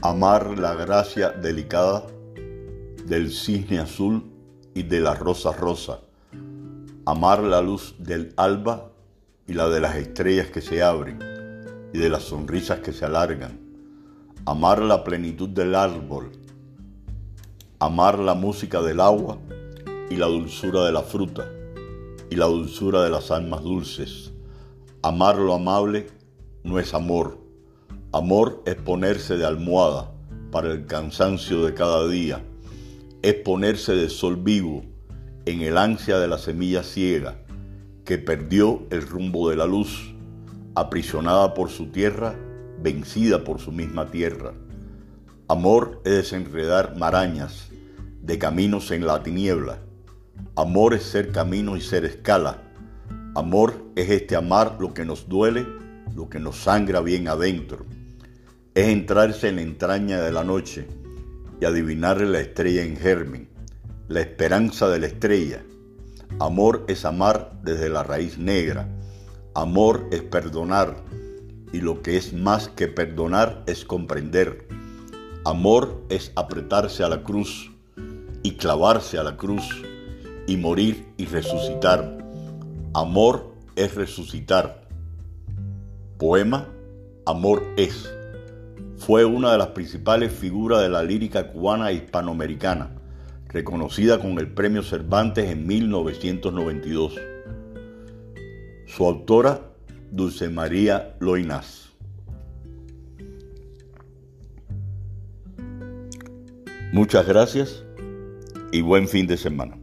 Amar 0.00 0.56
la 0.56 0.76
gracia 0.76 1.30
delicada 1.30 2.06
del 3.04 3.32
cisne 3.32 3.80
azul 3.80 4.30
y 4.72 4.84
de 4.84 5.00
la 5.00 5.16
rosa 5.16 5.50
rosa. 5.50 5.98
Amar 7.04 7.42
la 7.42 7.60
luz 7.60 7.96
del 7.98 8.32
alba 8.36 8.92
y 9.48 9.54
la 9.54 9.68
de 9.68 9.80
las 9.80 9.96
estrellas 9.96 10.50
que 10.50 10.60
se 10.60 10.84
abren 10.84 11.18
y 11.92 11.98
de 11.98 12.08
las 12.08 12.22
sonrisas 12.22 12.78
que 12.78 12.92
se 12.92 13.06
alargan. 13.06 13.58
Amar 14.46 14.80
la 14.82 15.02
plenitud 15.02 15.48
del 15.48 15.74
árbol. 15.74 16.30
Amar 17.80 18.20
la 18.20 18.34
música 18.34 18.80
del 18.80 19.00
agua 19.00 19.38
y 20.10 20.14
la 20.14 20.26
dulzura 20.26 20.84
de 20.84 20.92
la 20.92 21.02
fruta 21.02 21.44
y 22.30 22.36
la 22.36 22.46
dulzura 22.46 23.02
de 23.02 23.10
las 23.10 23.32
almas 23.32 23.64
dulces. 23.64 24.30
Amar 25.02 25.38
lo 25.38 25.54
amable 25.54 26.06
no 26.62 26.78
es 26.78 26.94
amor. 26.94 27.47
Amor 28.10 28.62
es 28.64 28.74
ponerse 28.76 29.36
de 29.36 29.44
almohada 29.44 30.10
para 30.50 30.72
el 30.72 30.86
cansancio 30.86 31.66
de 31.66 31.74
cada 31.74 32.08
día. 32.08 32.42
Es 33.20 33.34
ponerse 33.34 33.94
de 33.94 34.08
sol 34.08 34.36
vivo 34.36 34.82
en 35.44 35.60
el 35.60 35.76
ansia 35.76 36.18
de 36.18 36.26
la 36.26 36.38
semilla 36.38 36.82
ciega 36.82 37.36
que 38.06 38.16
perdió 38.16 38.86
el 38.88 39.02
rumbo 39.02 39.50
de 39.50 39.56
la 39.56 39.66
luz, 39.66 40.14
aprisionada 40.74 41.52
por 41.52 41.68
su 41.68 41.88
tierra, 41.88 42.34
vencida 42.82 43.44
por 43.44 43.60
su 43.60 43.72
misma 43.72 44.10
tierra. 44.10 44.54
Amor 45.46 46.00
es 46.06 46.12
desenredar 46.12 46.96
marañas 46.96 47.68
de 48.22 48.38
caminos 48.38 48.90
en 48.90 49.06
la 49.06 49.22
tiniebla. 49.22 49.80
Amor 50.56 50.94
es 50.94 51.02
ser 51.02 51.30
camino 51.30 51.76
y 51.76 51.82
ser 51.82 52.06
escala. 52.06 52.62
Amor 53.34 53.74
es 53.96 54.08
este 54.08 54.34
amar 54.34 54.78
lo 54.80 54.94
que 54.94 55.04
nos 55.04 55.28
duele 55.28 55.66
lo 56.18 56.28
que 56.28 56.40
nos 56.40 56.56
sangra 56.56 57.00
bien 57.00 57.28
adentro. 57.28 57.86
Es 58.74 58.88
entrarse 58.88 59.48
en 59.48 59.56
la 59.56 59.62
entraña 59.62 60.20
de 60.20 60.32
la 60.32 60.44
noche 60.44 60.86
y 61.60 61.64
adivinarle 61.64 62.26
la 62.26 62.40
estrella 62.40 62.82
en 62.82 62.96
germen, 62.96 63.48
la 64.08 64.20
esperanza 64.20 64.88
de 64.88 65.00
la 65.00 65.06
estrella. 65.06 65.62
Amor 66.38 66.84
es 66.88 67.04
amar 67.04 67.58
desde 67.62 67.88
la 67.88 68.02
raíz 68.02 68.38
negra. 68.38 68.88
Amor 69.54 70.08
es 70.12 70.22
perdonar 70.22 70.96
y 71.72 71.80
lo 71.80 72.02
que 72.02 72.16
es 72.16 72.32
más 72.32 72.68
que 72.68 72.88
perdonar 72.88 73.64
es 73.66 73.84
comprender. 73.84 74.68
Amor 75.44 76.04
es 76.08 76.32
apretarse 76.36 77.02
a 77.02 77.08
la 77.08 77.22
cruz 77.22 77.70
y 78.42 78.52
clavarse 78.52 79.18
a 79.18 79.24
la 79.24 79.36
cruz 79.36 79.82
y 80.46 80.56
morir 80.56 81.06
y 81.16 81.26
resucitar. 81.26 82.18
Amor 82.94 83.54
es 83.76 83.94
resucitar. 83.94 84.88
Poema 86.18 86.68
Amor 87.28 87.62
es. 87.76 88.10
Fue 88.98 89.24
una 89.24 89.52
de 89.52 89.58
las 89.58 89.68
principales 89.68 90.32
figuras 90.32 90.82
de 90.82 90.88
la 90.88 91.02
lírica 91.02 91.50
cubana 91.50 91.90
e 91.90 91.94
hispanoamericana, 91.94 92.90
reconocida 93.48 94.18
con 94.18 94.38
el 94.38 94.52
Premio 94.52 94.82
Cervantes 94.82 95.48
en 95.50 95.66
1992. 95.66 97.14
Su 98.86 99.06
autora, 99.06 99.62
Dulce 100.10 100.50
María 100.50 101.16
Loinás. 101.20 101.90
Muchas 106.92 107.26
gracias 107.26 107.84
y 108.72 108.80
buen 108.80 109.08
fin 109.08 109.26
de 109.26 109.36
semana. 109.36 109.77